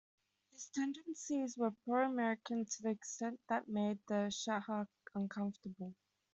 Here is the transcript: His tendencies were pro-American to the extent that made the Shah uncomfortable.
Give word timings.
His 0.51 0.65
tendencies 0.73 1.55
were 1.59 1.75
pro-American 1.85 2.65
to 2.65 2.81
the 2.81 2.89
extent 2.89 3.39
that 3.49 3.69
made 3.69 3.99
the 4.07 4.31
Shah 4.31 4.81
uncomfortable. 5.13 5.93